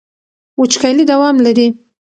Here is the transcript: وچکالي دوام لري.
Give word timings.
وچکالي 0.59 1.03
دوام 1.11 1.35
لري. 1.45 1.67